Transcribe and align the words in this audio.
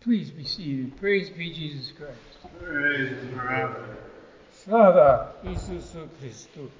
Please 0.00 0.30
be 0.30 0.44
seated. 0.44 0.96
Praise 0.96 1.28
be 1.28 1.52
Jesus 1.52 1.92
Christ. 1.92 2.16
Praise 2.58 3.18
forever. 3.34 3.98
Slava 4.50 5.34
Isusu 5.44 6.08
Christu. 6.22 6.70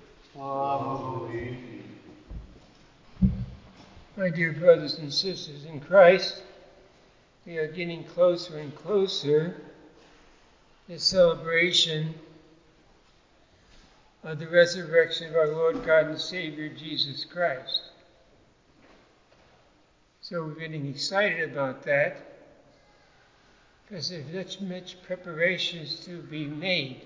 My 4.17 4.30
dear 4.30 4.53
brothers 4.53 4.98
and 4.98 5.12
sisters 5.12 5.67
in 5.67 5.80
Christ, 5.80 6.43
we 7.45 7.59
are 7.59 7.69
getting 7.69 8.04
closer 8.04 8.56
and 8.56 8.75
closer 8.75 9.50
to 10.87 10.93
the 10.95 10.98
celebration 10.98 12.14
of 14.25 14.39
the 14.39 14.48
resurrection 14.48 15.29
of 15.29 15.37
our 15.37 15.48
Lord 15.48 15.84
God 15.84 16.07
and 16.07 16.18
Savior 16.18 16.71
Jesus 16.71 17.27
Christ. 17.27 17.82
So 20.23 20.43
we're 20.43 20.55
getting 20.55 20.87
excited 20.87 21.50
about 21.50 21.82
that 21.82 22.29
because 23.91 24.11
there's 24.11 24.32
much, 24.32 24.61
much 24.61 25.03
preparations 25.03 26.04
to 26.04 26.22
be 26.22 26.46
made. 26.46 27.03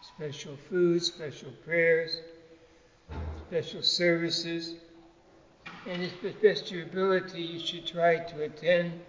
Special 0.00 0.56
food, 0.68 1.02
special 1.02 1.50
prayers, 1.64 2.18
special 3.48 3.82
services. 3.82 4.76
And 5.88 6.08
the 6.22 6.30
best 6.40 6.70
your 6.70 6.84
ability, 6.84 7.42
you 7.42 7.58
should 7.58 7.84
try 7.84 8.18
to 8.18 8.42
attend, 8.42 9.00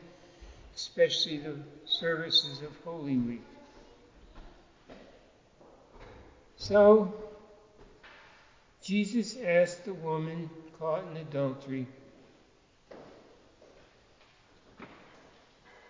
especially 0.75 1.37
the 1.37 1.57
services 1.85 2.61
of 2.61 2.71
Holy 2.83 3.17
Week. 3.17 3.43
So, 6.57 7.13
Jesus 8.81 9.37
asked 9.45 9.85
the 9.85 9.93
woman 9.93 10.49
caught 10.79 11.03
in 11.11 11.17
adultery, 11.17 11.85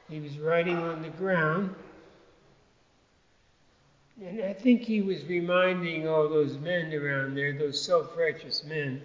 He 0.09 0.19
was 0.19 0.37
writing 0.37 0.77
on 0.77 1.01
the 1.01 1.09
ground. 1.09 1.73
And 4.23 4.41
I 4.43 4.53
think 4.53 4.83
he 4.83 5.01
was 5.01 5.25
reminding 5.25 6.07
all 6.07 6.29
those 6.29 6.57
men 6.57 6.93
around 6.93 7.35
there, 7.35 7.57
those 7.57 7.81
self 7.81 8.15
righteous 8.17 8.63
men, 8.63 9.01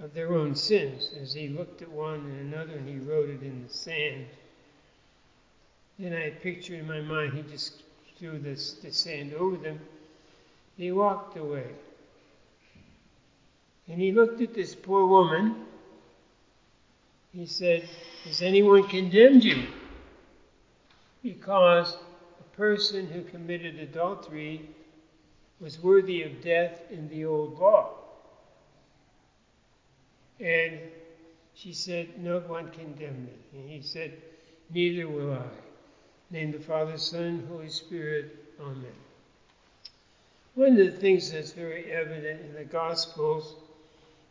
of 0.00 0.14
their 0.14 0.34
own 0.34 0.54
sins 0.54 1.10
as 1.20 1.32
he 1.32 1.48
looked 1.48 1.82
at 1.82 1.90
one 1.90 2.20
and 2.20 2.54
another 2.54 2.74
and 2.74 2.88
he 2.88 2.96
wrote 2.96 3.28
it 3.28 3.42
in 3.42 3.64
the 3.66 3.72
sand. 3.72 4.26
Then 5.98 6.12
I 6.12 6.30
pictured 6.30 6.80
in 6.80 6.86
my 6.86 7.00
mind 7.00 7.32
he 7.32 7.42
just 7.42 7.82
threw 8.18 8.38
this, 8.38 8.74
the 8.74 8.92
sand 8.92 9.34
over 9.34 9.56
them. 9.56 9.80
He 10.76 10.92
walked 10.92 11.38
away. 11.38 11.66
And 13.88 14.00
he 14.00 14.12
looked 14.12 14.40
at 14.42 14.52
this 14.52 14.74
poor 14.74 15.06
woman. 15.06 15.64
He 17.36 17.44
said, 17.44 17.86
has 18.24 18.40
anyone 18.40 18.84
condemned 18.84 19.44
you? 19.44 19.64
Because 21.22 21.98
a 22.40 22.56
person 22.56 23.06
who 23.06 23.24
committed 23.24 23.78
adultery 23.78 24.70
was 25.60 25.78
worthy 25.82 26.22
of 26.22 26.40
death 26.40 26.80
in 26.90 27.10
the 27.10 27.26
old 27.26 27.58
law. 27.58 27.90
And 30.40 30.78
she 31.52 31.74
said, 31.74 32.08
No 32.18 32.40
one 32.40 32.70
condemned 32.70 33.26
me. 33.26 33.60
And 33.60 33.68
he 33.68 33.82
said, 33.82 34.12
Neither 34.72 35.06
will 35.06 35.34
I. 35.34 35.44
Name 36.30 36.52
the 36.52 36.58
Father, 36.58 36.96
Son, 36.96 37.46
Holy 37.50 37.68
Spirit. 37.68 38.34
Amen. 38.62 38.86
One 40.54 40.72
of 40.72 40.78
the 40.78 40.98
things 40.98 41.30
that's 41.30 41.52
very 41.52 41.92
evident 41.92 42.40
in 42.46 42.54
the 42.54 42.64
Gospels 42.64 43.56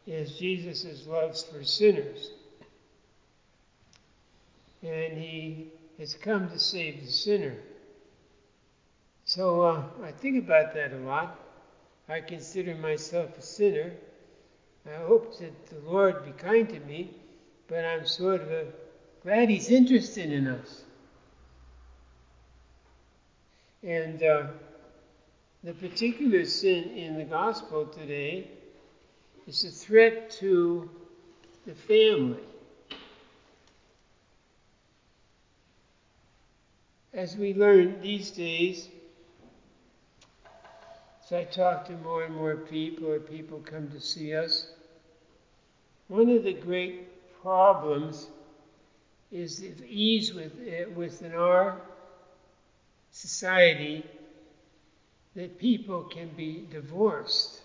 is 0.07 0.39
Jesus' 0.39 1.05
love 1.05 1.39
for 1.39 1.63
sinners 1.63 2.31
and 4.85 5.17
he 5.17 5.67
has 5.97 6.13
come 6.13 6.49
to 6.49 6.59
save 6.59 7.01
the 7.01 7.11
sinner. 7.11 7.55
So 9.23 9.61
uh, 9.61 9.83
I 10.03 10.11
think 10.11 10.43
about 10.43 10.73
that 10.75 10.93
a 10.93 10.97
lot. 10.97 11.39
I 12.07 12.21
consider 12.21 12.75
myself 12.75 13.37
a 13.37 13.41
sinner. 13.41 13.91
I 14.85 14.97
hope 15.03 15.39
that 15.39 15.67
the 15.67 15.79
Lord 15.89 16.23
be 16.23 16.31
kind 16.31 16.69
to 16.69 16.79
me, 16.81 17.15
but 17.67 17.83
I'm 17.83 18.05
sort 18.05 18.41
of 18.41 18.51
a, 18.51 18.67
glad 19.23 19.49
He's 19.49 19.71
interested 19.71 20.31
in 20.31 20.47
us. 20.47 20.83
And 23.81 24.21
uh, 24.21 24.47
the 25.63 25.73
particular 25.73 26.45
sin 26.45 26.91
in 26.91 27.17
the 27.17 27.23
gospel 27.23 27.87
today 27.87 28.51
is 29.47 29.63
a 29.63 29.71
threat 29.71 30.29
to 30.31 30.87
the 31.65 31.73
family. 31.73 32.43
As 37.15 37.37
we 37.37 37.53
learn 37.53 38.01
these 38.01 38.29
days, 38.29 38.89
as 41.23 41.31
I 41.31 41.45
talk 41.45 41.85
to 41.87 41.93
more 41.93 42.25
and 42.25 42.35
more 42.35 42.57
people 42.57 43.09
or 43.09 43.19
people 43.19 43.59
come 43.59 43.89
to 43.91 44.01
see 44.01 44.35
us, 44.35 44.67
one 46.09 46.29
of 46.29 46.43
the 46.43 46.53
great 46.53 47.41
problems 47.41 48.27
is 49.31 49.61
the 49.61 49.85
ease 49.87 50.33
with, 50.33 50.51
uh, 50.51 50.89
within 50.91 51.33
our 51.33 51.81
society 53.11 54.05
that 55.35 55.57
people 55.57 56.03
can 56.03 56.29
be 56.35 56.65
divorced. 56.69 57.61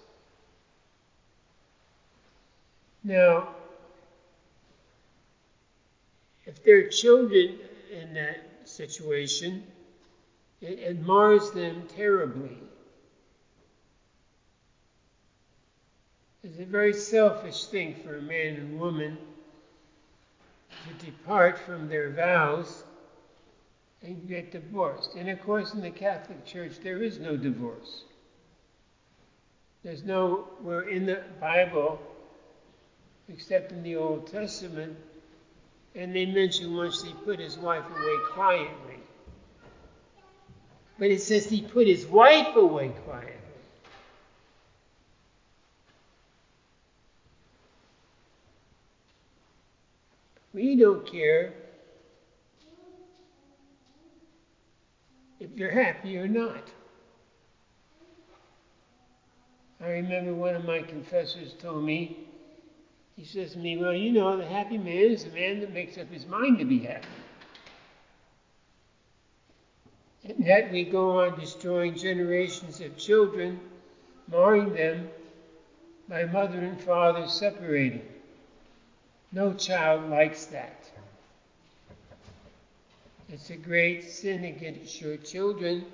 Now, 3.03 3.49
if 6.47 6.63
there 6.63 6.79
are 6.79 6.89
children 6.89 7.59
in 7.93 8.15
that 8.15 8.50
situation, 8.71 9.65
it, 10.61 10.79
it 10.79 11.01
mars 11.01 11.51
them 11.51 11.85
terribly. 11.97 12.59
It's 16.43 16.59
a 16.59 16.65
very 16.65 16.95
selfish 16.95 17.67
thing 17.67 17.97
for 18.03 18.17
a 18.17 18.23
man 18.23 18.55
and 18.57 18.81
woman 18.81 19.19
to 20.71 21.05
depart 21.05 21.59
from 21.59 21.89
their 21.89 22.11
vows 22.11 22.85
and 24.03 24.27
get 24.27 24.53
divorced. 24.53 25.15
And 25.15 25.29
of 25.29 25.43
course, 25.43 25.75
in 25.75 25.83
the 25.83 25.91
Catholic 25.91 26.45
Church, 26.47 26.73
there 26.83 27.03
is 27.03 27.19
no 27.19 27.37
divorce. 27.37 28.05
There's 29.83 30.05
no, 30.05 30.49
where 30.63 30.83
in 30.83 31.07
the 31.07 31.23
Bible, 31.41 32.01
except 33.29 33.73
in 33.73 33.83
the 33.83 33.97
Old 33.97 34.27
Testament, 34.27 34.97
and 35.95 36.15
they 36.15 36.27
mention 36.27 36.77
once 36.77 37.03
he 37.03 37.13
put 37.25 37.39
his 37.39 37.59
wife 37.59 37.85
away 37.91 38.17
quietly. 38.33 39.01
But 40.99 41.11
it 41.11 41.21
says 41.21 41.49
he 41.49 41.63
put 41.63 41.87
his 41.87 42.07
wife 42.07 42.55
away 42.57 42.89
quietly. 43.05 43.35
We 50.53 50.77
don't 50.77 51.11
care 51.11 51.53
if 55.39 55.51
you're 55.57 55.71
happy 55.71 56.19
or 56.19 56.29
not. 56.29 56.71
I 59.81 59.89
remember 59.89 60.35
one 60.35 60.55
of 60.55 60.65
my 60.65 60.83
confessors 60.83 61.55
told 61.55 61.85
me 61.85 62.19
he 63.21 63.27
says 63.27 63.53
to 63.53 63.59
me, 63.59 63.77
Well, 63.77 63.93
you 63.93 64.13
know, 64.13 64.35
the 64.39 64.47
happy 64.47 64.79
man 64.79 64.97
is 64.97 65.25
the 65.25 65.31
man 65.33 65.61
that 65.61 65.75
makes 65.75 65.99
up 65.99 66.11
his 66.11 66.27
mind 66.27 66.59
to 66.59 66.65
be 66.65 66.79
happy. 66.79 67.07
And 70.25 70.43
yet 70.47 70.73
we 70.73 70.85
go 70.85 71.21
on 71.21 71.39
destroying 71.39 71.97
generations 71.97 72.81
of 72.81 72.97
children, 72.97 73.61
marring 74.27 74.73
them 74.73 75.11
by 76.09 76.25
mother 76.25 76.61
and 76.61 76.81
father 76.81 77.29
separating. 77.29 78.09
No 79.33 79.53
child 79.53 80.09
likes 80.09 80.47
that. 80.47 80.91
It's 83.29 83.51
a 83.51 83.57
great 83.57 84.03
sin 84.03 84.45
against 84.45 84.99
your 84.99 85.19
children, 85.19 85.85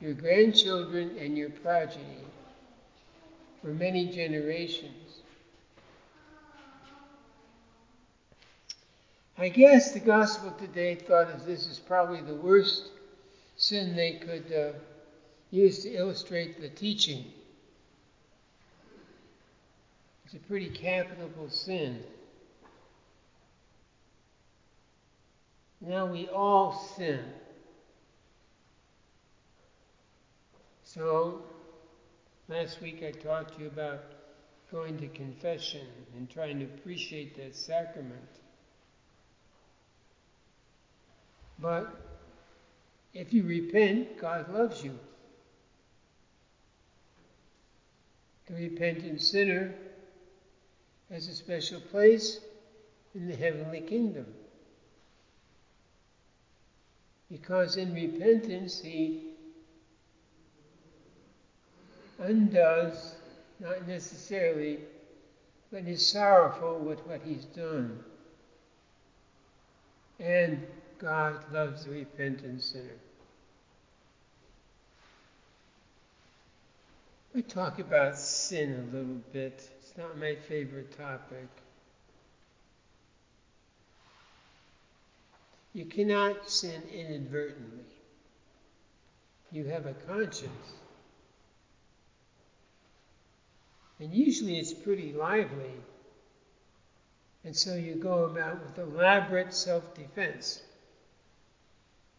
your 0.00 0.14
grandchildren, 0.14 1.16
and 1.18 1.36
your 1.36 1.50
progeny 1.50 2.22
for 3.60 3.68
many 3.68 4.06
generations. 4.06 5.03
I 9.36 9.48
guess 9.48 9.90
the 9.90 10.00
gospel 10.00 10.52
today 10.52 10.94
thought 10.94 11.28
of 11.28 11.44
this 11.44 11.68
as 11.68 11.80
probably 11.80 12.20
the 12.20 12.36
worst 12.36 12.84
sin 13.56 13.96
they 13.96 14.12
could 14.12 14.52
uh, 14.52 14.78
use 15.50 15.82
to 15.82 15.92
illustrate 15.92 16.60
the 16.60 16.68
teaching. 16.68 17.24
It's 20.24 20.34
a 20.34 20.38
pretty 20.38 20.68
capital 20.68 21.48
sin. 21.48 22.00
Now 25.80 26.06
we 26.06 26.28
all 26.28 26.72
sin. 26.96 27.20
So, 30.84 31.42
last 32.48 32.80
week 32.80 33.02
I 33.02 33.10
talked 33.10 33.56
to 33.56 33.62
you 33.62 33.66
about 33.66 34.00
going 34.70 34.96
to 34.98 35.08
confession 35.08 35.86
and 36.16 36.30
trying 36.30 36.60
to 36.60 36.66
appreciate 36.66 37.36
that 37.36 37.56
sacrament. 37.56 38.43
But 41.58 41.94
if 43.12 43.32
you 43.32 43.44
repent, 43.44 44.18
God 44.18 44.52
loves 44.52 44.82
you. 44.82 44.98
The 48.46 48.54
repentant 48.54 49.22
sinner 49.22 49.74
has 51.10 51.28
a 51.28 51.34
special 51.34 51.80
place 51.80 52.40
in 53.14 53.28
the 53.28 53.36
heavenly 53.36 53.80
kingdom. 53.80 54.26
Because 57.30 57.76
in 57.76 57.94
repentance, 57.94 58.80
he 58.80 59.22
undoes, 62.18 63.14
not 63.60 63.88
necessarily, 63.88 64.78
but 65.72 65.84
is 65.86 66.06
sorrowful 66.06 66.78
with 66.78 67.00
what 67.06 67.20
he's 67.24 67.44
done. 67.46 67.98
And 70.20 70.66
God 71.04 71.44
loves 71.52 71.84
the 71.84 71.90
repentant 71.90 72.62
sinner. 72.62 72.96
We 77.34 77.42
talk 77.42 77.78
about 77.78 78.16
sin 78.16 78.72
a 78.72 78.96
little 78.96 79.20
bit. 79.30 79.68
It's 79.80 79.92
not 79.98 80.16
my 80.16 80.34
favorite 80.34 80.96
topic. 80.96 81.46
You 85.74 85.84
cannot 85.84 86.48
sin 86.48 86.82
inadvertently. 86.90 87.84
You 89.52 89.66
have 89.66 89.84
a 89.84 89.92
conscience. 89.92 90.72
And 94.00 94.10
usually 94.10 94.58
it's 94.58 94.72
pretty 94.72 95.12
lively. 95.12 95.74
And 97.44 97.54
so 97.54 97.74
you 97.74 97.96
go 97.96 98.24
about 98.24 98.64
with 98.64 98.78
elaborate 98.78 99.52
self 99.52 99.92
defense. 99.94 100.62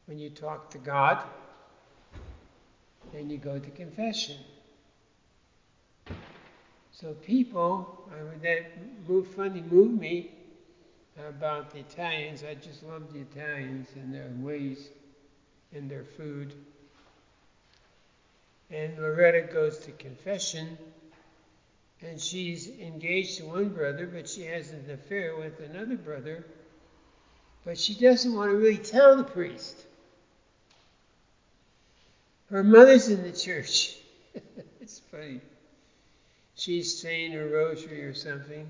When 0.05 0.19
you 0.19 0.29
talk 0.29 0.69
to 0.71 0.77
God, 0.77 1.23
then 3.11 3.29
you 3.29 3.37
go 3.37 3.57
to 3.57 3.69
confession. 3.71 4.37
So 6.91 7.13
people, 7.13 8.09
I, 8.11 8.37
that 8.43 8.65
moved, 9.07 9.33
funny 9.33 9.61
moved 9.61 9.99
me 9.99 10.31
about 11.29 11.71
the 11.71 11.79
Italians. 11.79 12.43
I 12.43 12.53
just 12.53 12.83
love 12.83 13.11
the 13.13 13.19
Italians 13.19 13.87
and 13.95 14.13
their 14.13 14.29
ways 14.37 14.89
and 15.73 15.89
their 15.89 16.03
food. 16.03 16.53
And 18.69 18.97
Loretta 18.97 19.41
goes 19.41 19.77
to 19.79 19.91
confession, 19.91 20.77
and 22.01 22.19
she's 22.19 22.69
engaged 22.79 23.37
to 23.37 23.45
one 23.45 23.69
brother, 23.69 24.07
but 24.07 24.27
she 24.27 24.43
has 24.45 24.71
an 24.71 24.89
affair 24.91 25.35
with 25.35 25.59
another 25.59 25.95
brother. 25.95 26.45
But 27.63 27.77
she 27.77 27.95
doesn't 27.95 28.33
want 28.33 28.51
to 28.51 28.55
really 28.55 28.77
tell 28.77 29.15
the 29.17 29.23
priest. 29.23 29.85
Her 32.49 32.63
mother's 32.63 33.09
in 33.09 33.23
the 33.23 33.31
church. 33.31 33.97
it's 34.81 34.99
funny 35.11 35.41
she's 36.55 36.99
saying 36.99 37.33
her 37.33 37.47
rosary 37.47 38.03
or 38.03 38.13
something. 38.13 38.67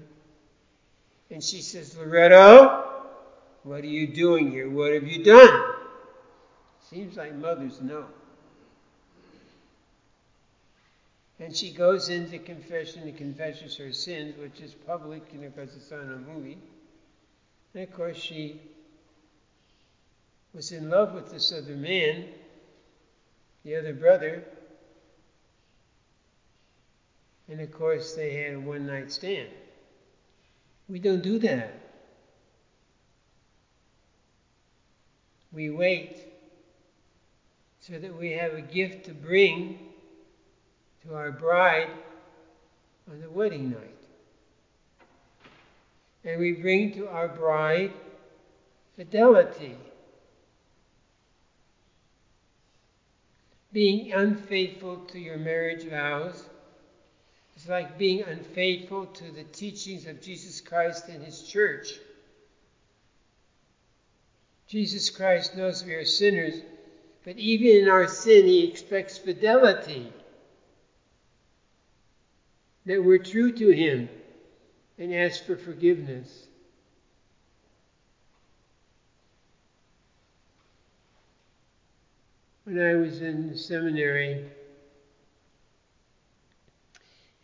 And 1.31 1.43
she 1.43 1.61
says, 1.61 1.97
Loretta, 1.97 2.83
what 3.63 3.83
are 3.83 3.87
you 3.87 4.07
doing 4.07 4.51
here? 4.51 4.69
What 4.69 4.93
have 4.93 5.07
you 5.07 5.23
done? 5.23 5.73
Seems 6.89 7.15
like 7.17 7.33
mothers 7.35 7.81
know. 7.81 8.05
And 11.39 11.55
she 11.55 11.71
goes 11.71 12.09
into 12.09 12.39
confession 12.39 13.03
and 13.03 13.17
confesses 13.17 13.75
her 13.77 13.91
sins, 13.91 14.37
which 14.37 14.61
is 14.61 14.73
public, 14.73 15.23
you 15.33 15.39
know, 15.39 15.49
because 15.49 15.75
it's 15.75 15.91
on 15.91 15.99
a 15.99 16.33
movie. 16.33 16.57
And 17.73 17.83
of 17.83 17.93
course, 17.93 18.15
she 18.15 18.61
was 20.53 20.71
in 20.71 20.89
love 20.89 21.13
with 21.13 21.31
this 21.31 21.51
other 21.51 21.75
man, 21.75 22.25
the 23.65 23.75
other 23.75 23.93
brother, 23.93 24.43
and 27.49 27.59
of 27.59 27.71
course, 27.71 28.13
they 28.13 28.35
had 28.35 28.53
a 28.53 28.59
one 28.59 28.85
night 28.85 29.11
stand. 29.11 29.49
We 30.87 30.99
don't 30.99 31.23
do 31.23 31.39
that. 31.39 31.73
We 35.51 35.71
wait 35.71 36.19
so 37.79 37.97
that 37.97 38.17
we 38.17 38.31
have 38.31 38.53
a 38.53 38.61
gift 38.61 39.05
to 39.05 39.13
bring 39.13 39.79
to 41.03 41.15
our 41.15 41.31
bride 41.31 41.89
on 43.09 43.19
the 43.21 43.29
wedding 43.29 43.71
night. 43.71 43.91
And 46.23 46.39
we 46.39 46.53
bring 46.53 46.93
to 46.93 47.07
our 47.07 47.27
bride 47.27 47.93
fidelity. 48.95 49.77
Being 53.75 54.13
unfaithful 54.13 55.05
to 55.11 55.19
your 55.19 55.37
marriage 55.37 55.83
vows 55.83 56.45
it's 57.55 57.69
like 57.69 57.97
being 57.97 58.21
unfaithful 58.21 59.05
to 59.07 59.31
the 59.31 59.43
teachings 59.43 60.05
of 60.05 60.21
Jesus 60.21 60.59
Christ 60.61 61.07
and 61.07 61.23
His 61.23 61.41
church. 61.41 61.99
Jesus 64.67 65.09
Christ 65.09 65.55
knows 65.55 65.85
we 65.85 65.93
are 65.93 66.05
sinners, 66.05 66.61
but 67.23 67.37
even 67.37 67.83
in 67.83 67.87
our 67.87 68.07
sin, 68.07 68.45
He 68.45 68.67
expects 68.67 69.17
fidelity. 69.17 70.11
That 72.85 73.03
we're 73.03 73.17
true 73.17 73.51
to 73.53 73.69
Him 73.69 74.09
and 74.99 75.13
ask 75.13 75.43
for 75.43 75.55
forgiveness. 75.55 76.47
When 82.65 82.79
I 82.79 82.95
was 82.95 83.21
in 83.21 83.55
seminary, 83.55 84.45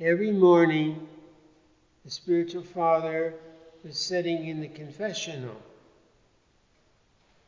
Every 0.01 0.31
morning, 0.31 1.07
the 2.03 2.09
spiritual 2.09 2.63
father 2.63 3.35
was 3.83 4.00
sitting 4.00 4.47
in 4.47 4.59
the 4.59 4.68
confessional. 4.68 5.62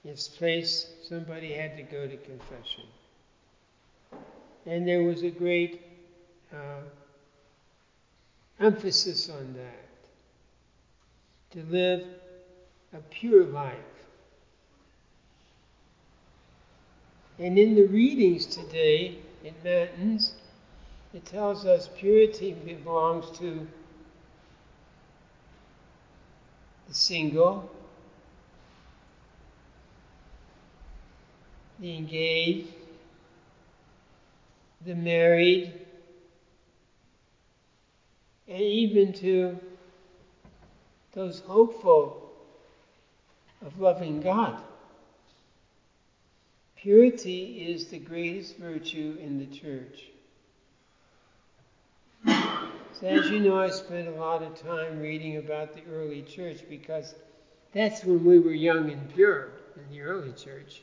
His 0.03 0.27
place, 0.27 0.87
somebody 1.01 1.51
had 1.51 1.75
to 1.77 1.81
go 1.81 2.07
to 2.07 2.15
confession. 2.15 2.83
And 4.67 4.87
there 4.87 5.01
was 5.01 5.23
a 5.23 5.31
great 5.31 5.81
uh, 6.53 6.81
emphasis 8.59 9.31
on 9.31 9.55
that 9.55 9.89
to 11.53 11.63
live 11.71 12.05
a 12.93 12.99
pure 13.09 13.45
life. 13.45 13.92
And 17.39 17.57
in 17.57 17.75
the 17.75 17.85
readings 17.85 18.45
today 18.45 19.17
in 19.43 19.53
Matins, 19.63 20.35
it 21.13 21.25
tells 21.25 21.65
us 21.65 21.89
purity 21.97 22.53
belongs 22.53 23.37
to 23.39 23.67
the 26.87 26.93
single, 26.93 27.69
the 31.79 31.97
engaged, 31.97 32.67
the 34.85 34.95
married, 34.95 35.73
and 38.47 38.61
even 38.61 39.13
to 39.13 39.57
those 41.13 41.39
hopeful 41.39 42.31
of 43.65 43.79
loving 43.79 44.21
God. 44.21 44.61
Purity 46.83 47.65
is 47.69 47.87
the 47.87 47.97
greatest 47.97 48.57
virtue 48.57 49.17
in 49.21 49.39
the 49.39 49.45
church. 49.45 50.09
So, 52.99 53.07
as 53.07 53.29
you 53.29 53.39
know, 53.39 53.57
I 53.57 53.69
spent 53.69 54.09
a 54.09 54.19
lot 54.19 54.43
of 54.43 54.61
time 54.61 54.99
reading 54.99 55.37
about 55.37 55.73
the 55.73 55.81
early 55.89 56.23
church 56.23 56.57
because 56.69 57.15
that's 57.71 58.03
when 58.03 58.25
we 58.25 58.37
were 58.37 58.51
young 58.51 58.91
and 58.91 59.13
pure 59.13 59.47
in 59.77 59.95
the 59.95 60.01
early 60.01 60.33
church. 60.33 60.81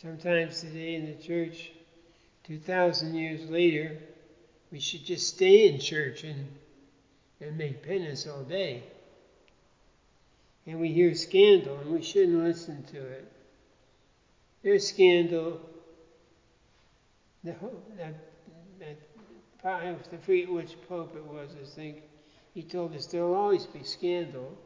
Sometimes 0.00 0.62
today 0.62 0.94
in 0.94 1.04
the 1.04 1.22
church, 1.22 1.70
2,000 2.44 3.14
years 3.14 3.50
later, 3.50 3.98
we 4.70 4.80
should 4.80 5.04
just 5.04 5.28
stay 5.28 5.68
in 5.68 5.78
church 5.78 6.24
and, 6.24 6.48
and 7.42 7.58
make 7.58 7.82
penance 7.82 8.26
all 8.26 8.44
day. 8.44 8.82
And 10.66 10.80
we 10.80 10.88
hear 10.88 11.14
scandal, 11.14 11.76
and 11.80 11.92
we 11.92 12.00
shouldn't 12.00 12.42
listen 12.42 12.82
to 12.84 12.96
it. 12.96 13.30
There's 14.62 14.86
scandal. 14.88 15.60
The, 17.44 17.54
that, 17.98 18.14
that 18.80 18.96
I 19.64 19.94
forget 20.22 20.52
which 20.52 20.76
pope 20.88 21.16
it 21.16 21.24
was, 21.24 21.50
I 21.60 21.64
think, 21.64 22.02
he 22.54 22.62
told 22.62 22.94
us 22.94 23.06
there 23.06 23.24
will 23.24 23.34
always 23.34 23.66
be 23.66 23.82
scandal, 23.82 24.56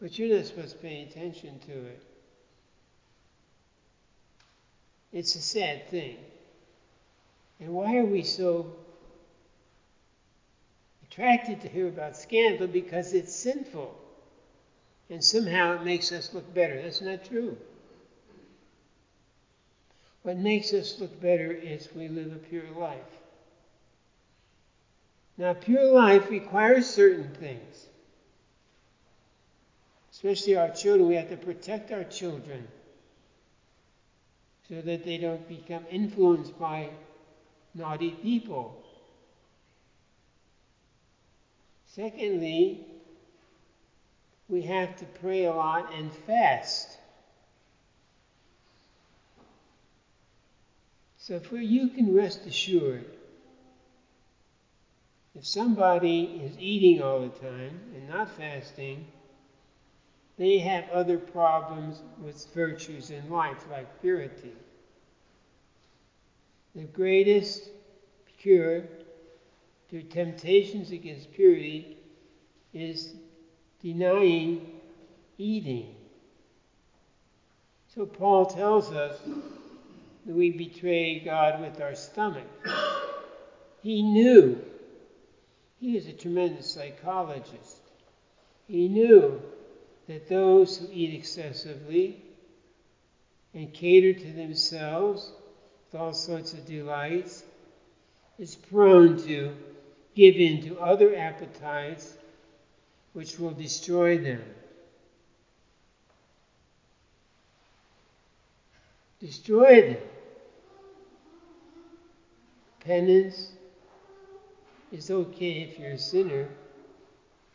but 0.00 0.18
you're 0.18 0.36
not 0.36 0.46
supposed 0.46 0.72
to 0.72 0.78
pay 0.78 1.02
attention 1.02 1.58
to 1.66 1.72
it. 1.72 2.02
It's 5.12 5.34
a 5.36 5.40
sad 5.40 5.88
thing. 5.88 6.16
And 7.60 7.72
why 7.72 7.96
are 7.98 8.04
we 8.04 8.22
so 8.22 8.72
attracted 11.08 11.60
to 11.62 11.68
hear 11.68 11.88
about 11.88 12.16
scandal? 12.16 12.66
Because 12.66 13.14
it's 13.14 13.34
sinful. 13.34 13.96
and 15.10 15.22
somehow 15.24 15.74
it 15.76 15.84
makes 15.84 16.12
us 16.12 16.34
look 16.34 16.52
better. 16.54 16.80
That's 16.82 17.00
not 17.00 17.24
true. 17.24 17.56
What 20.26 20.38
makes 20.38 20.72
us 20.72 20.98
look 20.98 21.20
better 21.20 21.52
is 21.52 21.88
we 21.94 22.08
live 22.08 22.32
a 22.32 22.38
pure 22.38 22.68
life. 22.76 22.98
Now, 25.38 25.54
pure 25.54 25.84
life 25.84 26.30
requires 26.30 26.84
certain 26.84 27.30
things. 27.38 27.86
Especially 30.10 30.56
our 30.56 30.70
children, 30.70 31.08
we 31.08 31.14
have 31.14 31.28
to 31.28 31.36
protect 31.36 31.92
our 31.92 32.02
children 32.02 32.66
so 34.68 34.80
that 34.80 35.04
they 35.04 35.16
don't 35.16 35.46
become 35.48 35.84
influenced 35.92 36.58
by 36.58 36.88
naughty 37.76 38.10
people. 38.10 38.82
Secondly, 41.86 42.84
we 44.48 44.62
have 44.62 44.96
to 44.96 45.04
pray 45.20 45.44
a 45.44 45.54
lot 45.54 45.94
and 45.94 46.12
fast. 46.12 46.98
So 51.26 51.40
for 51.40 51.58
you 51.58 51.88
can 51.88 52.14
rest 52.14 52.46
assured 52.46 53.04
if 55.34 55.44
somebody 55.44 56.30
is 56.40 56.56
eating 56.56 57.02
all 57.02 57.18
the 57.18 57.30
time 57.30 57.80
and 57.92 58.08
not 58.08 58.30
fasting, 58.30 59.04
they 60.36 60.60
have 60.60 60.88
other 60.92 61.18
problems 61.18 62.00
with 62.22 62.46
virtues 62.54 63.10
in 63.10 63.28
life, 63.28 63.66
like 63.68 63.88
purity. 64.00 64.52
The 66.76 66.84
greatest 66.84 67.70
cure 68.38 68.84
to 69.90 70.04
temptations 70.04 70.92
against 70.92 71.32
purity 71.32 71.96
is 72.72 73.14
denying 73.82 74.62
eating. 75.38 75.88
So 77.92 78.06
Paul 78.06 78.46
tells 78.46 78.92
us 78.92 79.18
we 80.26 80.50
betray 80.50 81.20
God 81.20 81.60
with 81.60 81.80
our 81.80 81.94
stomach. 81.94 82.46
He 83.82 84.02
knew. 84.02 84.60
He 85.80 85.96
is 85.96 86.08
a 86.08 86.12
tremendous 86.12 86.70
psychologist. 86.70 87.80
He 88.66 88.88
knew 88.88 89.40
that 90.08 90.28
those 90.28 90.76
who 90.76 90.88
eat 90.92 91.14
excessively 91.14 92.22
and 93.54 93.72
cater 93.72 94.12
to 94.12 94.32
themselves 94.32 95.30
with 95.92 96.00
all 96.00 96.12
sorts 96.12 96.52
of 96.52 96.66
delights 96.66 97.44
is 98.38 98.54
prone 98.54 99.16
to 99.18 99.54
give 100.14 100.36
in 100.36 100.62
to 100.62 100.80
other 100.80 101.14
appetites 101.16 102.14
which 103.12 103.38
will 103.38 103.52
destroy 103.52 104.18
them. 104.18 104.42
Destroy 109.20 109.92
them. 109.92 110.02
Penance 112.86 113.50
is 114.92 115.10
okay 115.10 115.62
if 115.62 115.76
you're 115.76 115.92
a 115.92 115.98
sinner, 115.98 116.48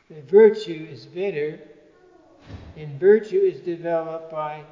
but 0.09 0.29
virtue 0.29 0.89
is 0.91 1.05
better 1.05 1.57
and 2.75 2.99
virtue 2.99 3.39
is 3.39 3.61
developed 3.61 4.29
by 4.29 4.65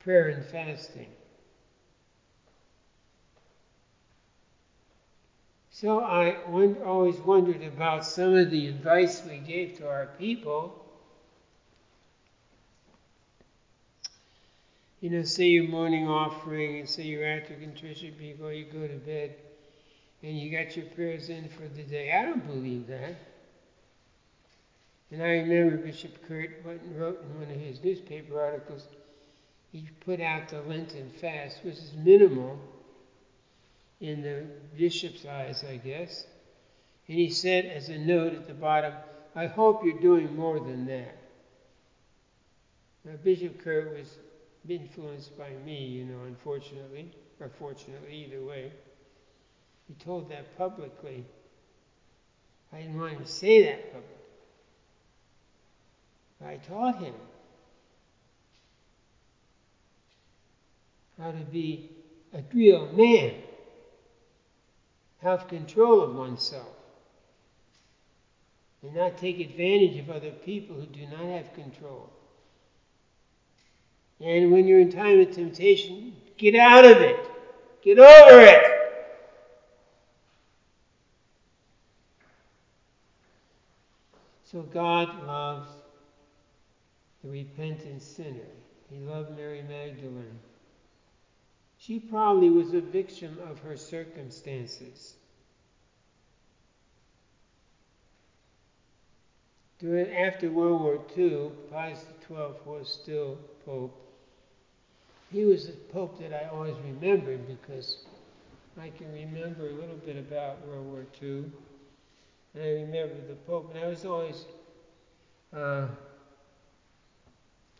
prayer 0.00 0.28
and 0.28 0.42
fasting. 0.42 1.08
So 5.70 6.00
I 6.00 6.38
always 6.84 7.18
wondered 7.18 7.62
about 7.62 8.06
some 8.06 8.34
of 8.34 8.50
the 8.50 8.68
advice 8.68 9.22
we 9.24 9.38
gave 9.38 9.76
to 9.78 9.88
our 9.88 10.06
people. 10.18 10.74
You 15.00 15.10
know, 15.10 15.22
say 15.24 15.48
your 15.48 15.64
morning 15.64 16.08
offering 16.08 16.78
and 16.78 16.88
say 16.88 17.04
your 17.04 17.24
act 17.24 17.50
of 17.50 17.60
contrition 17.60 18.14
before 18.18 18.52
you 18.52 18.64
go 18.64 18.88
to 18.88 18.96
bed, 18.96 19.34
and 20.22 20.38
you 20.38 20.50
got 20.50 20.76
your 20.76 20.86
prayers 20.86 21.28
in 21.28 21.48
for 21.48 21.68
the 21.76 21.82
day. 21.82 22.12
I 22.12 22.24
don't 22.24 22.46
believe 22.46 22.86
that. 22.88 23.14
And 25.10 25.22
I 25.22 25.28
remember 25.38 25.76
Bishop 25.76 26.22
Kurt 26.26 26.50
wrote 26.64 27.22
in 27.22 27.40
one 27.40 27.50
of 27.50 27.60
his 27.60 27.82
newspaper 27.82 28.40
articles, 28.40 28.86
he 29.72 29.88
put 30.00 30.20
out 30.20 30.48
the 30.48 30.60
Lenten 30.62 31.10
fast, 31.20 31.58
which 31.62 31.76
is 31.76 31.92
minimal 31.96 32.58
in 34.00 34.22
the 34.22 34.44
bishop's 34.76 35.24
eyes, 35.24 35.64
I 35.68 35.76
guess. 35.76 36.26
And 37.06 37.18
he 37.18 37.30
said, 37.30 37.66
as 37.66 37.88
a 37.88 37.98
note 37.98 38.34
at 38.34 38.46
the 38.46 38.54
bottom, 38.54 38.92
I 39.34 39.46
hope 39.46 39.84
you're 39.84 40.00
doing 40.00 40.34
more 40.36 40.58
than 40.58 40.86
that. 40.86 41.16
Now, 43.04 43.12
Bishop 43.22 43.58
Kurt 43.62 43.96
was 43.96 44.18
influenced 44.68 45.38
by 45.38 45.50
me, 45.64 45.86
you 45.86 46.04
know, 46.04 46.24
unfortunately, 46.26 47.10
or 47.40 47.48
fortunately, 47.48 48.26
either 48.26 48.44
way. 48.44 48.70
He 49.88 49.94
told 49.94 50.30
that 50.30 50.56
publicly. 50.56 51.24
I 52.72 52.78
didn't 52.78 53.00
want 53.00 53.14
him 53.14 53.20
to 53.20 53.26
say 53.26 53.62
that 53.64 53.92
publicly. 53.92 54.14
But 56.38 56.48
I 56.48 56.56
taught 56.56 57.02
him 57.02 57.14
how 61.18 61.32
to 61.32 61.38
be 61.38 61.90
a 62.32 62.42
real 62.52 62.86
man, 62.92 63.34
have 65.22 65.48
control 65.48 66.02
of 66.02 66.14
oneself, 66.14 66.68
and 68.82 68.94
not 68.94 69.18
take 69.18 69.40
advantage 69.40 69.98
of 69.98 70.10
other 70.10 70.30
people 70.30 70.76
who 70.76 70.86
do 70.86 71.06
not 71.06 71.24
have 71.24 71.52
control. 71.54 72.10
And 74.20 74.52
when 74.52 74.68
you're 74.68 74.80
in 74.80 74.90
time 74.90 75.20
of 75.20 75.32
temptation, 75.32 76.12
get 76.36 76.54
out 76.54 76.84
of 76.84 76.98
it. 76.98 77.18
Get 77.82 77.98
over 77.98 78.40
it. 78.40 78.77
So 84.58 84.64
God 84.64 85.24
loves 85.24 85.68
the 87.22 87.28
repentant 87.30 88.02
sinner. 88.02 88.50
He 88.90 88.98
loved 88.98 89.30
Mary 89.30 89.62
Magdalene. 89.62 90.40
She 91.78 92.00
probably 92.00 92.50
was 92.50 92.74
a 92.74 92.80
victim 92.80 93.38
of 93.48 93.60
her 93.60 93.76
circumstances. 93.76 95.14
During, 99.78 100.10
after 100.10 100.50
World 100.50 100.80
War 100.80 100.98
II, 101.16 101.52
Pius 101.70 102.06
XII 102.26 102.54
was 102.64 102.88
still 102.88 103.38
Pope. 103.64 103.94
He 105.30 105.44
was 105.44 105.68
the 105.68 105.74
Pope 105.92 106.18
that 106.18 106.32
I 106.32 106.46
always 106.46 106.74
remembered 106.80 107.46
because 107.46 107.98
I 108.76 108.90
can 108.90 109.12
remember 109.12 109.68
a 109.68 109.72
little 109.72 109.98
bit 110.04 110.16
about 110.16 110.66
World 110.66 110.86
War 110.88 111.06
II. 111.22 111.44
And 112.54 112.62
I 112.62 112.68
remember 112.68 113.14
the 113.28 113.34
Pope, 113.46 113.74
and 113.74 113.84
I 113.84 113.88
was 113.88 114.04
always 114.04 114.44
uh, 115.52 115.86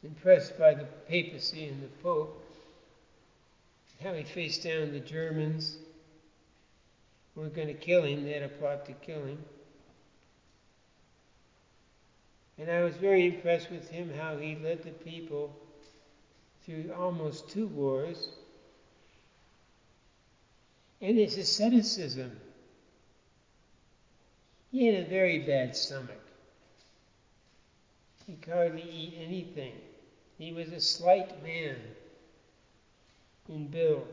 impressed 0.03 0.59
by 0.59 0.75
the 0.75 0.85
papacy 1.09 1.67
and 1.67 1.83
the 1.83 1.89
Pope, 2.03 2.45
how 4.03 4.13
he 4.13 4.25
faced 4.25 4.63
down 4.63 4.93
the 4.93 5.01
Germans 5.01 5.79
were 7.39 7.49
going 7.49 7.69
to 7.69 7.75
kill 7.75 8.05
him. 8.05 8.25
They 8.25 8.33
had 8.33 8.43
a 8.43 8.49
plot 8.49 8.85
to 8.87 8.93
kill 8.93 9.25
him. 9.25 9.39
And 12.59 12.71
I 12.71 12.83
was 12.83 12.97
very 12.97 13.27
impressed 13.27 13.71
with 13.71 13.89
him 13.89 14.13
how 14.13 14.37
he 14.37 14.57
led 14.57 14.83
the 14.83 14.91
people 14.91 15.55
through 16.65 16.93
almost 16.99 17.49
two 17.49 17.69
wars. 17.69 18.29
And 21.01 21.17
his 21.17 21.39
asceticism. 21.39 22.33
He 24.71 24.87
had 24.87 25.07
a 25.07 25.09
very 25.09 25.39
bad 25.41 25.75
stomach. 25.75 26.21
He 28.27 28.35
could 28.35 28.53
hardly 28.53 28.83
eat 28.83 29.19
anything. 29.23 29.73
He 30.37 30.53
was 30.53 30.71
a 30.71 30.81
slight 30.81 31.43
man 31.43 31.77
in 33.49 33.67
build. 33.69 34.07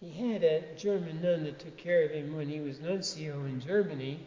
He 0.00 0.10
had 0.10 0.42
a 0.42 0.62
German 0.76 1.22
nun 1.22 1.44
that 1.44 1.60
took 1.60 1.76
care 1.76 2.02
of 2.02 2.10
him 2.10 2.34
when 2.34 2.48
he 2.48 2.58
was 2.58 2.80
nuncio 2.80 3.44
in 3.44 3.60
Germany. 3.60 4.18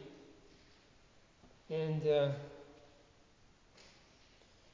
And 1.70 2.08
uh, 2.08 2.30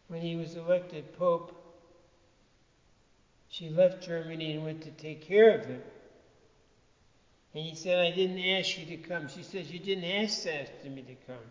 when 0.09 0.21
he 0.21 0.35
was 0.35 0.55
elected 0.55 1.17
Pope, 1.17 1.57
she 3.49 3.69
left 3.69 4.03
Germany 4.03 4.53
and 4.53 4.63
went 4.63 4.83
to 4.83 4.91
take 4.91 5.21
care 5.21 5.57
of 5.57 5.65
him. 5.65 5.81
And 7.53 7.65
he 7.65 7.75
said, 7.75 7.99
I 7.99 8.11
didn't 8.11 8.39
ask 8.39 8.77
you 8.77 8.85
to 8.85 8.97
come. 8.97 9.27
She 9.27 9.43
says, 9.43 9.71
You 9.71 9.79
didn't 9.79 10.05
ask 10.05 10.45
me 10.45 11.01
to 11.01 11.15
come. 11.27 11.43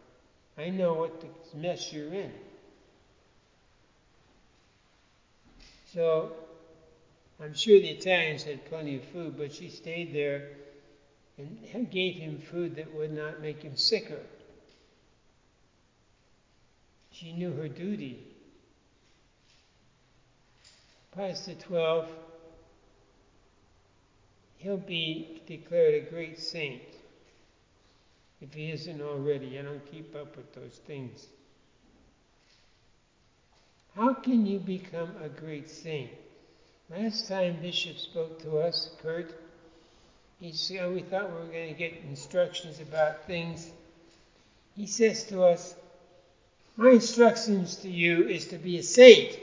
I 0.56 0.70
know 0.70 0.94
what 0.94 1.20
the 1.20 1.28
mess 1.56 1.92
you're 1.92 2.12
in. 2.12 2.32
So 5.92 6.32
I'm 7.42 7.54
sure 7.54 7.78
the 7.78 7.88
Italians 7.88 8.44
had 8.44 8.64
plenty 8.66 8.96
of 8.96 9.04
food, 9.04 9.36
but 9.36 9.52
she 9.52 9.68
stayed 9.68 10.12
there 10.14 10.48
and 11.38 11.90
gave 11.90 12.16
him 12.16 12.38
food 12.38 12.76
that 12.76 12.94
would 12.94 13.12
not 13.12 13.40
make 13.40 13.62
him 13.62 13.76
sicker. 13.76 14.20
She 17.12 17.32
knew 17.32 17.52
her 17.52 17.68
duty. 17.68 18.18
Pius 21.12 21.44
XII, 21.44 22.04
he'll 24.60 24.76
be 24.76 25.40
declared 25.46 25.94
a 25.94 26.10
great 26.10 26.38
saint 26.38 26.82
if 28.40 28.54
he 28.54 28.70
isn't 28.70 29.00
already. 29.00 29.58
I 29.58 29.62
don't 29.62 29.90
keep 29.90 30.14
up 30.14 30.36
with 30.36 30.54
those 30.54 30.80
things. 30.86 31.26
How 33.96 34.14
can 34.14 34.46
you 34.46 34.58
become 34.58 35.10
a 35.22 35.28
great 35.28 35.68
saint? 35.68 36.10
Last 36.90 37.28
time 37.28 37.58
Bishop 37.62 37.98
spoke 37.98 38.42
to 38.42 38.58
us, 38.58 38.90
Kurt, 39.02 39.34
he 40.40 40.52
said 40.52 40.80
oh, 40.82 40.92
we 40.92 41.02
thought 41.02 41.30
we 41.30 41.40
were 41.40 41.52
going 41.52 41.68
to 41.72 41.78
get 41.78 41.94
instructions 42.08 42.80
about 42.80 43.26
things. 43.26 43.70
He 44.76 44.86
says 44.86 45.24
to 45.24 45.42
us, 45.44 45.74
My 46.76 46.90
instructions 46.90 47.76
to 47.76 47.90
you 47.90 48.28
is 48.28 48.46
to 48.48 48.58
be 48.58 48.78
a 48.78 48.82
saint. 48.82 49.38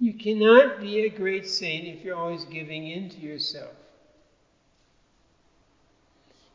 You 0.00 0.11
cannot 0.22 0.80
be 0.80 1.00
a 1.00 1.08
great 1.08 1.48
saint 1.48 1.86
if 1.86 2.04
you're 2.04 2.16
always 2.16 2.44
giving 2.44 2.86
in 2.86 3.08
to 3.10 3.18
yourself. 3.18 3.72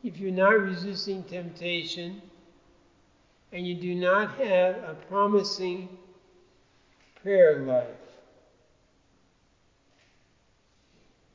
If 0.02 0.18
you're 0.18 0.30
not 0.30 0.60
resisting 0.60 1.24
temptation 1.24 2.22
and 3.52 3.66
you 3.66 3.74
do 3.74 3.94
not 3.94 4.36
have 4.36 4.76
a 4.76 4.96
promising 5.08 5.88
prayer 7.22 7.58
life. 7.58 7.86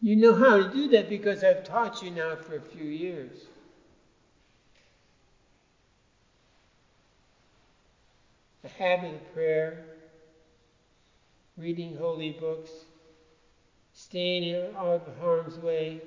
You 0.01 0.15
know 0.15 0.35
how 0.35 0.57
to 0.57 0.69
do 0.69 0.89
that 0.89 1.07
because 1.07 1.43
I've 1.43 1.63
taught 1.63 2.01
you 2.01 2.11
now 2.11 2.35
for 2.35 2.57
a 2.57 2.61
few 2.61 2.83
years. 2.83 3.37
The 8.63 8.69
habit 8.69 9.13
of 9.15 9.33
prayer, 9.33 9.85
reading 11.57 11.95
holy 11.97 12.31
books, 12.31 12.71
staying 13.93 14.55
out 14.75 15.07
of 15.07 15.17
harm's 15.21 15.57
way, 15.59 16.01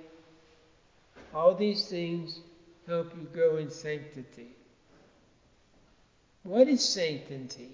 all 1.34 1.54
these 1.54 1.86
things 1.86 2.40
help 2.86 3.12
you 3.16 3.26
grow 3.32 3.56
in 3.56 3.70
sanctity. 3.70 4.48
What 6.42 6.68
is 6.68 6.88
sanctity? 6.88 7.70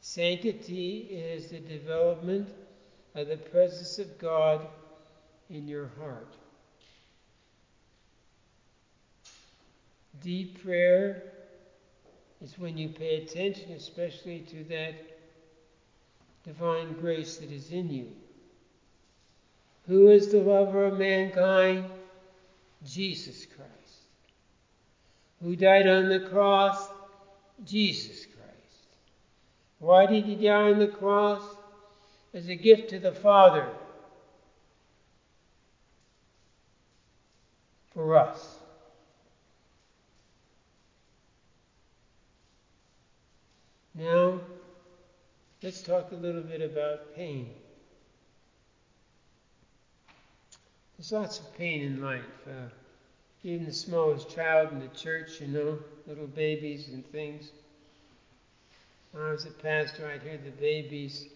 Sanctity 0.00 0.98
is 1.10 1.48
the 1.48 1.60
development 1.60 2.48
of 3.14 3.28
the 3.28 3.36
presence 3.36 3.98
of 3.98 4.18
God 4.18 4.66
in 5.48 5.68
your 5.68 5.90
heart. 5.98 6.34
Deep 10.20 10.62
prayer 10.62 11.22
is 12.40 12.58
when 12.58 12.76
you 12.76 12.88
pay 12.88 13.22
attention, 13.22 13.72
especially 13.72 14.40
to 14.40 14.64
that 14.64 15.11
divine 16.44 16.94
grace 16.94 17.36
that 17.38 17.50
is 17.50 17.70
in 17.70 17.90
you. 17.90 18.08
Who 19.86 20.10
is 20.10 20.30
the 20.30 20.38
lover 20.38 20.86
of 20.86 20.98
mankind? 20.98 21.86
Jesus 22.84 23.46
Christ. 23.46 23.70
Who 25.42 25.56
died 25.56 25.88
on 25.88 26.08
the 26.08 26.20
cross? 26.20 26.88
Jesus 27.64 28.26
Christ. 28.26 28.86
Why 29.78 30.06
did 30.06 30.24
he 30.24 30.36
die 30.36 30.70
on 30.70 30.78
the 30.78 30.88
cross? 30.88 31.42
As 32.34 32.48
a 32.48 32.54
gift 32.54 32.90
to 32.90 32.98
the 32.98 33.12
Father 33.12 33.68
for 37.92 38.16
us. 38.16 38.56
Now, 43.94 44.40
let's 45.62 45.80
talk 45.80 46.10
a 46.10 46.16
little 46.16 46.42
bit 46.42 46.60
about 46.60 47.14
pain. 47.14 47.48
There's 50.98 51.12
lots 51.12 51.38
of 51.38 51.56
pain 51.56 51.82
in 51.82 52.02
life. 52.02 52.20
Uh, 52.46 52.68
even 53.44 53.66
the 53.66 53.72
smallest 53.72 54.28
child 54.28 54.72
in 54.72 54.80
the 54.80 54.88
church, 54.88 55.40
you 55.40 55.46
know, 55.46 55.78
little 56.06 56.26
babies 56.26 56.88
and 56.88 57.06
things. 57.12 57.50
When 59.12 59.22
I 59.24 59.30
was 59.30 59.46
a 59.46 59.50
pastor, 59.50 60.06
I'd 60.06 60.22
hear 60.22 60.38
the 60.38 60.50
babies 60.50 61.26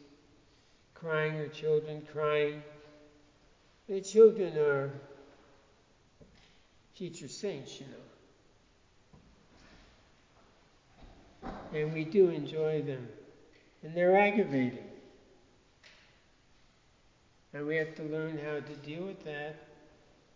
crying 0.95 1.35
or 1.37 1.47
children 1.49 2.03
crying. 2.13 2.63
The 3.89 4.01
children 4.01 4.57
are 4.59 4.91
future 6.95 7.29
saints, 7.29 7.81
you 7.81 7.87
know. 11.43 11.51
And 11.73 11.93
we 11.93 12.05
do 12.05 12.31
enjoy 12.31 12.83
them. 12.83 13.07
And 13.83 13.97
they're 13.97 14.17
aggravating. 14.17 14.85
And 17.53 17.67
we 17.67 17.77
have 17.77 17.95
to 17.97 18.03
learn 18.03 18.39
how 18.39 18.61
to 18.61 18.77
deal 18.85 19.05
with 19.05 19.25
that 19.25 19.57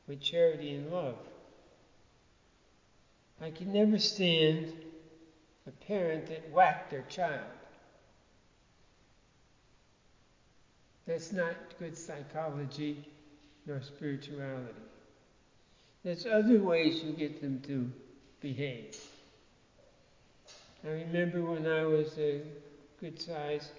with 0.07 0.21
charity 0.21 0.75
and 0.75 0.91
love. 0.91 1.17
I 3.41 3.51
can 3.51 3.73
never 3.73 3.99
stand 3.99 4.73
a 5.67 5.71
parent 5.87 6.27
that 6.27 6.51
whacked 6.51 6.91
their 6.91 7.05
child. 7.09 7.45
That's 11.07 11.33
not 11.33 11.55
good 11.79 11.97
psychology 11.97 13.09
nor 13.67 13.81
spirituality. 13.81 14.75
There's 16.03 16.27
other 16.27 16.59
ways 16.61 17.03
you 17.03 17.13
get 17.13 17.41
them 17.41 17.61
to 17.67 17.91
behave. 18.41 18.97
I 20.85 20.89
remember 20.89 21.43
when 21.43 21.67
I 21.67 21.85
was 21.85 22.17
a 22.19 22.41
good 23.01 23.21
size, 23.21 23.71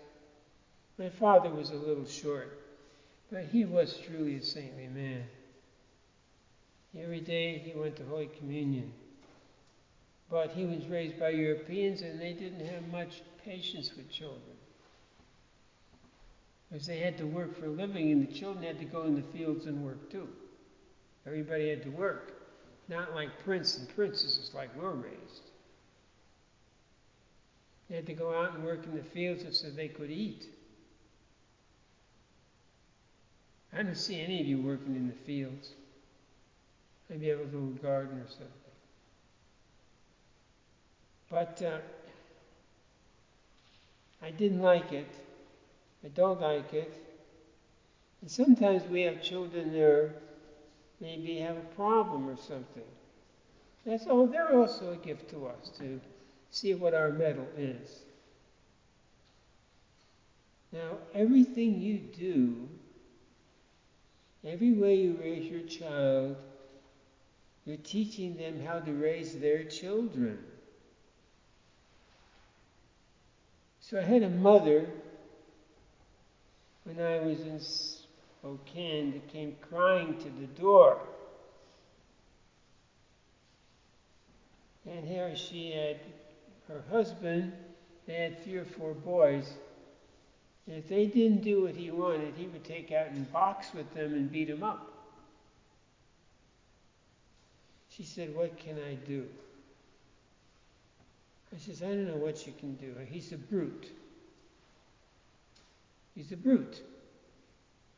my 0.97 1.09
father 1.09 1.49
was 1.49 1.69
a 1.69 1.75
little 1.75 2.05
short, 2.05 2.59
but 3.31 3.43
he 3.43 3.65
was 3.65 3.99
truly 4.05 4.37
a 4.37 4.41
saintly 4.41 4.87
man. 4.87 5.23
Every 6.99 7.21
day 7.21 7.57
he 7.59 7.79
went 7.79 7.95
to 7.97 8.03
Holy 8.05 8.29
Communion. 8.37 8.91
But 10.29 10.51
he 10.51 10.65
was 10.65 10.87
raised 10.87 11.19
by 11.19 11.29
Europeans 11.29 12.01
and 12.01 12.19
they 12.19 12.33
didn't 12.33 12.65
have 12.65 12.87
much 12.87 13.21
patience 13.43 13.91
with 13.95 14.09
children. 14.09 14.41
Because 16.69 16.87
they 16.87 16.99
had 16.99 17.17
to 17.17 17.25
work 17.25 17.57
for 17.57 17.65
a 17.65 17.69
living 17.69 18.11
and 18.11 18.27
the 18.27 18.33
children 18.33 18.63
had 18.63 18.79
to 18.79 18.85
go 18.85 19.03
in 19.03 19.15
the 19.15 19.37
fields 19.37 19.65
and 19.65 19.83
work 19.83 20.09
too. 20.09 20.27
Everybody 21.27 21.69
had 21.69 21.83
to 21.83 21.89
work. 21.89 22.33
Not 22.87 23.13
like 23.13 23.43
prince 23.43 23.77
and 23.77 23.87
princesses 23.89 24.51
like 24.53 24.69
we're 24.77 24.91
raised. 24.91 25.50
They 27.91 27.97
had 27.97 28.05
to 28.05 28.13
go 28.13 28.33
out 28.33 28.53
and 28.55 28.63
work 28.63 28.85
in 28.85 28.95
the 28.95 29.03
fields 29.03 29.43
just 29.43 29.61
so 29.61 29.69
they 29.69 29.89
could 29.89 30.09
eat. 30.09 30.45
I 33.73 33.83
don't 33.83 33.97
see 33.97 34.21
any 34.21 34.39
of 34.39 34.47
you 34.47 34.61
working 34.61 34.95
in 34.95 35.09
the 35.09 35.25
fields. 35.25 35.71
Maybe 37.09 37.27
have 37.27 37.39
a 37.39 37.43
little 37.43 37.73
garden 37.81 38.17
or 38.17 38.29
something. 38.29 38.47
But 41.29 41.61
uh, 41.61 41.79
I 44.21 44.31
didn't 44.31 44.61
like 44.61 44.93
it. 44.93 45.13
I 46.05 46.07
don't 46.07 46.39
like 46.39 46.73
it. 46.73 46.95
And 48.21 48.31
sometimes 48.31 48.83
we 48.89 49.01
have 49.01 49.21
children 49.21 49.73
there 49.73 50.13
maybe 51.01 51.39
have 51.39 51.57
a 51.57 51.75
problem 51.75 52.29
or 52.29 52.37
something. 52.37 52.83
That's 53.85 54.05
oh, 54.07 54.27
they're 54.27 54.55
also 54.55 54.93
a 54.93 54.95
gift 54.95 55.29
to 55.31 55.47
us 55.47 55.69
to 55.79 55.99
see 56.51 56.73
what 56.75 56.93
our 56.93 57.09
mettle 57.09 57.47
is. 57.57 58.03
Now, 60.73 60.97
everything 61.13 61.81
you 61.81 61.97
do, 61.97 62.69
every 64.45 64.71
way 64.73 64.95
you 64.95 65.17
raise 65.21 65.49
your 65.49 65.61
child, 65.61 66.35
you're 67.65 67.77
teaching 67.77 68.37
them 68.37 68.61
how 68.65 68.79
to 68.79 68.91
raise 68.91 69.37
their 69.37 69.63
children. 69.63 70.37
So 73.79 73.99
I 73.99 74.03
had 74.03 74.23
a 74.23 74.29
mother 74.29 74.85
when 76.85 76.99
I 76.99 77.19
was 77.19 77.41
in 77.41 77.59
Spokane 77.59 79.13
that 79.13 79.27
came 79.27 79.55
crying 79.69 80.17
to 80.17 80.29
the 80.39 80.47
door. 80.59 80.97
And 84.89 85.05
here 85.05 85.35
she 85.35 85.71
had 85.71 85.97
her 86.71 86.83
husband, 86.89 87.51
they 88.07 88.13
had 88.13 88.43
three 88.43 88.57
or 88.57 88.65
four 88.65 88.93
boys. 88.93 89.53
And 90.67 90.77
if 90.77 90.87
they 90.87 91.05
didn't 91.05 91.43
do 91.43 91.63
what 91.63 91.75
he 91.75 91.91
wanted, 91.91 92.33
he 92.37 92.47
would 92.47 92.63
take 92.63 92.91
out 92.91 93.07
and 93.07 93.31
box 93.31 93.73
with 93.73 93.93
them 93.93 94.13
and 94.13 94.31
beat 94.31 94.47
them 94.47 94.63
up. 94.63 94.87
She 97.89 98.03
said, 98.03 98.33
What 98.35 98.57
can 98.57 98.77
I 98.89 98.95
do? 98.95 99.27
I 101.53 101.57
says, 101.59 101.83
I 101.83 101.87
don't 101.87 102.07
know 102.07 102.15
what 102.15 102.47
you 102.47 102.53
can 102.57 102.75
do. 102.75 102.95
He's 103.09 103.33
a 103.33 103.37
brute. 103.37 103.91
He's 106.15 106.31
a 106.31 106.37
brute. 106.37 106.81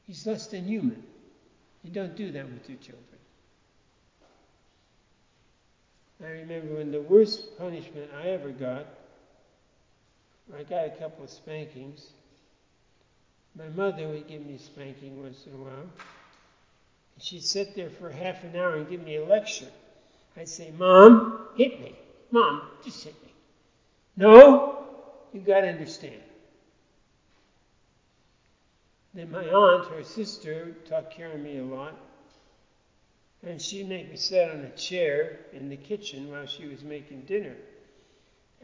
He's 0.08 0.26
less 0.26 0.48
than 0.48 0.66
human. 0.66 1.04
You 1.84 1.92
don't 1.92 2.16
do 2.16 2.32
that 2.32 2.46
with 2.46 2.68
your 2.68 2.80
children. 2.80 3.20
I 6.26 6.30
remember 6.30 6.76
when 6.76 6.92
the 6.92 7.02
worst 7.02 7.58
punishment 7.58 8.10
I 8.18 8.30
ever 8.30 8.50
got, 8.50 8.86
I 10.58 10.64
got 10.64 10.86
a 10.86 10.90
couple 10.92 11.24
of 11.24 11.30
spankings. 11.30 12.08
My 13.56 13.68
mother 13.70 14.08
would 14.08 14.28
give 14.28 14.46
me 14.46 14.56
a 14.56 14.60
spanking 14.60 15.22
once 15.22 15.46
in 15.46 15.54
a 15.54 15.58
while. 15.58 15.90
She'd 17.20 17.44
sit 17.44 17.76
there 17.76 17.90
for 17.90 18.10
half 18.10 18.44
an 18.44 18.56
hour 18.56 18.76
and 18.76 18.90
give 18.90 19.04
me 19.04 19.18
a 19.18 19.26
lecture. 19.26 19.68
I'd 20.36 20.50
say, 20.50 20.72
Mom, 20.72 21.48
hit 21.56 21.80
me. 21.80 21.96
Mom, 22.32 22.62
just 22.84 23.04
hit 23.04 23.14
me. 23.24 23.32
No, 24.18 24.86
you 25.32 25.42
got 25.42 25.62
to 25.62 25.68
understand. 25.68 26.22
Then 29.14 29.30
my 29.30 29.46
aunt, 29.46 29.88
her 29.90 30.04
sister, 30.04 30.72
took 30.86 31.12
care 31.12 31.32
of 31.34 31.40
me 31.40 31.60
a 31.60 31.64
lot. 31.64 31.94
And 33.46 33.62
she'd 33.62 33.90
make 33.90 34.10
me 34.10 34.16
sit 34.16 34.50
on 34.50 34.62
a 34.62 34.70
chair 34.78 35.40
in 35.52 35.70
the 35.70 35.76
kitchen 35.76 36.32
while 36.32 36.46
she 36.46 36.66
was 36.66 36.84
making 36.84 37.22
dinner. 37.22 37.56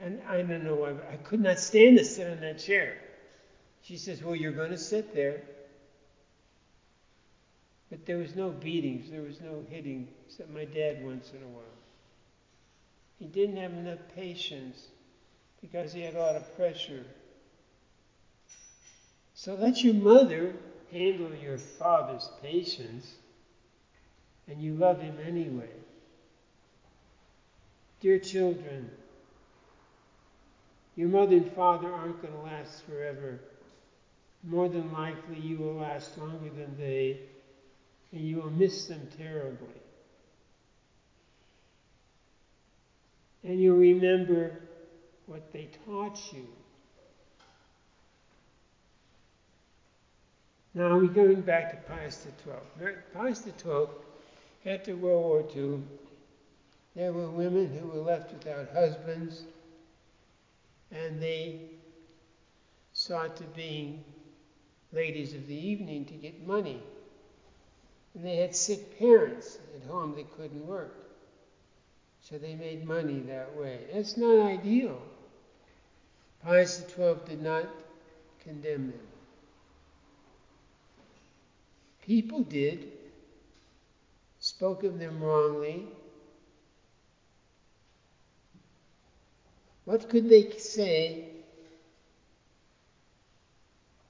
And 0.01 0.21
I 0.27 0.37
don't 0.37 0.63
know 0.63 0.75
why, 0.75 0.91
I 1.11 1.17
could 1.17 1.41
not 1.41 1.59
stand 1.59 1.97
to 1.97 2.05
sit 2.05 2.29
on 2.29 2.39
that 2.41 2.59
chair. 2.59 2.97
She 3.81 3.97
says, 3.97 4.23
Well, 4.23 4.35
you're 4.35 4.53
going 4.53 4.71
to 4.71 4.77
sit 4.77 5.13
there. 5.13 5.41
But 7.89 8.05
there 8.05 8.17
was 8.17 8.35
no 8.35 8.51
beatings, 8.51 9.09
there 9.09 9.21
was 9.21 9.41
no 9.41 9.63
hitting, 9.69 10.07
except 10.27 10.49
my 10.49 10.65
dad 10.65 11.03
once 11.03 11.31
in 11.31 11.43
a 11.43 11.47
while. 11.47 11.63
He 13.17 13.25
didn't 13.25 13.57
have 13.57 13.71
enough 13.71 13.99
patience 14.15 14.87
because 15.61 15.91
he 15.91 16.01
had 16.01 16.15
a 16.15 16.19
lot 16.19 16.35
of 16.35 16.55
pressure. 16.55 17.03
So 19.33 19.55
let 19.55 19.83
your 19.83 19.95
mother 19.95 20.53
handle 20.91 21.33
your 21.33 21.57
father's 21.57 22.29
patience, 22.41 23.15
and 24.49 24.61
you 24.61 24.73
love 24.73 24.99
him 25.01 25.17
anyway. 25.25 25.69
Dear 28.01 28.17
children, 28.19 28.89
your 30.95 31.09
mother 31.09 31.35
and 31.35 31.51
father 31.53 31.91
aren't 31.91 32.21
going 32.21 32.33
to 32.33 32.39
last 32.41 32.83
forever. 32.85 33.39
More 34.43 34.69
than 34.69 34.91
likely, 34.93 35.39
you 35.39 35.57
will 35.57 35.75
last 35.75 36.17
longer 36.17 36.49
than 36.49 36.75
they, 36.77 37.19
and 38.11 38.21
you 38.21 38.37
will 38.37 38.49
miss 38.51 38.87
them 38.87 39.07
terribly. 39.17 39.67
And 43.43 43.61
you'll 43.61 43.77
remember 43.77 44.61
what 45.25 45.51
they 45.53 45.69
taught 45.85 46.19
you. 46.33 46.47
Now 50.73 50.97
we're 50.97 51.07
going 51.07 51.41
back 51.41 51.71
to 51.71 51.93
Pius 51.93 52.25
XII. 52.43 52.91
Pius 53.13 53.43
XII, 53.43 53.87
after 54.65 54.95
World 54.95 55.23
War 55.23 55.45
II, 55.55 55.81
there 56.95 57.13
were 57.13 57.29
women 57.29 57.67
who 57.67 57.87
were 57.87 58.01
left 58.01 58.33
without 58.33 58.69
husbands, 58.73 59.43
and 60.91 61.21
they 61.21 61.61
sought 62.93 63.37
to 63.37 63.43
being 63.43 64.03
ladies 64.91 65.33
of 65.33 65.47
the 65.47 65.55
evening 65.55 66.05
to 66.05 66.13
get 66.13 66.45
money. 66.45 66.81
And 68.13 68.25
they 68.25 68.37
had 68.37 68.55
sick 68.55 68.99
parents 68.99 69.59
at 69.75 69.89
home 69.89 70.15
that 70.15 70.35
couldn't 70.35 70.65
work. 70.65 70.95
So 72.21 72.37
they 72.37 72.55
made 72.55 72.85
money 72.85 73.19
that 73.27 73.55
way. 73.55 73.79
That's 73.93 74.17
not 74.17 74.45
ideal. 74.45 75.01
Pius 76.43 76.83
XII 76.95 77.15
did 77.25 77.41
not 77.41 77.65
condemn 78.43 78.91
them. 78.91 78.99
People 82.01 82.41
did, 82.41 82.98
spoke 84.59 84.83
of 84.83 84.99
them 84.99 85.23
wrongly. 85.23 85.87
What 89.85 90.09
could 90.09 90.27
they 90.27 90.49
say 90.49 91.29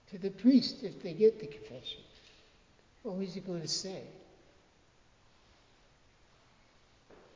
to 0.10 0.18
the 0.18 0.32
priest 0.32 0.78
if 0.82 1.04
they 1.04 1.14
get 1.14 1.40
the 1.40 1.46
confession? 1.46 2.02
What 3.04 3.18
was 3.18 3.36
he 3.36 3.42
going 3.42 3.62
to 3.62 3.68
say? 3.68 4.02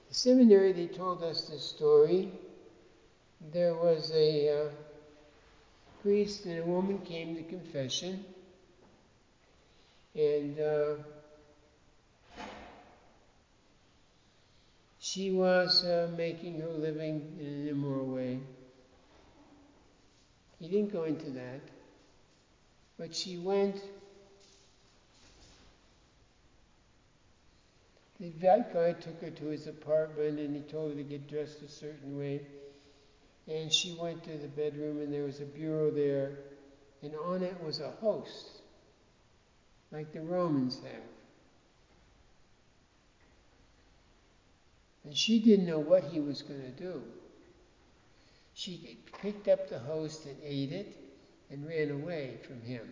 The 0.09 0.15
seminary, 0.15 0.71
they 0.71 0.87
told 0.87 1.21
us 1.21 1.47
this 1.47 1.61
story. 1.61 2.31
There 3.51 3.75
was 3.75 4.11
a 4.11 4.49
uh, 4.49 4.69
priest 6.01 6.45
and 6.45 6.57
a 6.57 6.65
woman 6.65 6.97
came 7.01 7.35
to 7.35 7.43
confession, 7.43 8.25
and 10.15 10.59
uh, 10.59 10.95
she 15.13 15.29
was 15.29 15.83
uh, 15.85 16.09
making 16.17 16.59
her 16.59 16.69
living 16.69 17.37
in 17.39 17.45
an 17.45 17.67
immoral 17.67 18.07
way. 18.07 18.39
He 20.59 20.67
didn't 20.67 20.91
go 20.91 21.03
into 21.03 21.29
that, 21.31 21.61
but 22.97 23.13
she 23.13 23.37
went 23.37 23.79
The 28.19 28.29
guy 28.73 28.93
took 28.93 29.19
her 29.21 29.31
to 29.31 29.45
his 29.47 29.67
apartment 29.67 30.39
and 30.39 30.55
he 30.55 30.61
told 30.61 30.91
her 30.91 30.97
to 30.97 31.03
get 31.03 31.27
dressed 31.27 31.61
a 31.61 31.67
certain 31.67 32.17
way. 32.17 32.41
And 33.47 33.71
she 33.71 33.91
went 33.99 34.23
to 34.23 34.37
the 34.37 34.47
bedroom 34.47 35.01
and 35.01 35.13
there 35.13 35.25
was 35.25 35.41
a 35.41 35.45
bureau 35.45 35.91
there, 35.91 36.31
and 37.01 37.13
on 37.15 37.43
it 37.43 37.61
was 37.61 37.81
a 37.81 37.91
host, 37.99 38.61
like 39.91 40.13
the 40.13 40.21
Romans 40.21 40.79
have. 40.83 41.22
And 45.03 45.15
she 45.15 45.39
didn't 45.39 45.65
know 45.65 45.79
what 45.79 46.03
he 46.03 46.19
was 46.19 46.41
going 46.41 46.61
to 46.61 46.83
do. 46.83 47.03
She 48.53 48.97
picked 49.21 49.47
up 49.47 49.69
the 49.69 49.79
host 49.79 50.25
and 50.25 50.35
ate 50.43 50.71
it 50.71 50.95
and 51.51 51.67
ran 51.67 51.91
away 51.91 52.37
from 52.47 52.61
him. 52.61 52.87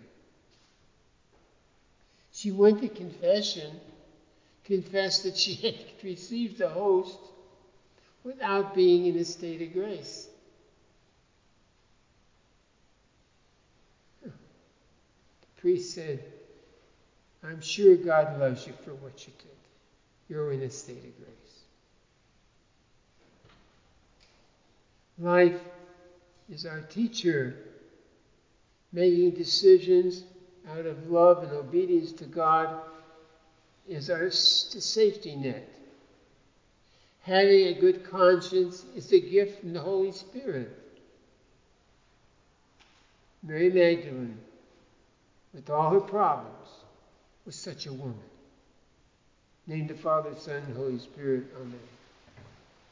She 2.31 2.51
went 2.51 2.81
to 2.81 2.89
confession 2.89 3.71
confessed 4.63 5.23
that 5.23 5.37
she 5.37 5.53
had 5.67 5.75
received 6.03 6.57
the 6.57 6.69
host 6.69 7.17
without 8.23 8.73
being 8.75 9.07
in 9.07 9.17
a 9.17 9.25
state 9.25 9.61
of 9.61 9.73
grace. 9.73 10.27
The 14.23 14.31
priest 15.57 15.93
said, 15.93 16.23
I'm 17.43 17.61
sure 17.61 17.95
God 17.95 18.39
loves 18.39 18.65
you 18.67 18.73
for 18.83 18.93
what 18.95 19.25
you 19.25 19.33
did. 19.37 19.47
You're 20.29 20.53
in 20.53 20.61
a 20.61 20.69
state 20.69 21.03
of 21.03 21.17
grace. 21.17 21.50
Life 25.21 25.59
is 26.51 26.65
our 26.65 26.81
teacher, 26.81 27.55
making 28.91 29.31
decisions 29.31 30.23
out 30.67 30.87
of 30.87 31.11
love 31.11 31.43
and 31.43 31.51
obedience 31.51 32.11
to 32.13 32.25
God 32.25 32.75
is 33.87 34.09
our 34.09 34.31
safety 34.31 35.35
net. 35.35 35.67
Having 37.21 37.67
a 37.67 37.73
good 37.75 38.03
conscience 38.03 38.83
is 38.95 39.11
a 39.11 39.19
gift 39.19 39.59
from 39.59 39.73
the 39.73 39.79
Holy 39.79 40.11
Spirit. 40.11 40.75
Mary 43.43 43.69
Magdalene, 43.69 44.39
with 45.53 45.69
all 45.69 45.91
her 45.91 45.99
problems, 45.99 46.67
was 47.45 47.55
such 47.55 47.85
a 47.85 47.93
woman. 47.93 48.17
Named 49.67 49.89
the 49.89 49.95
Father, 49.95 50.33
Son, 50.35 50.63
and 50.63 50.75
Holy 50.75 50.97
Spirit. 50.97 51.43
Amen. 51.55 51.79